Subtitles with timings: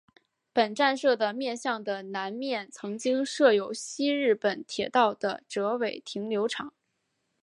[0.51, 6.73] 本站舍的面向的南面曾经设有西日本铁道的折尾停留场。